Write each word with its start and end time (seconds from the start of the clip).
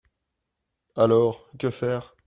Alors, 0.95 1.47
que 1.59 1.69
faire? 1.69 2.15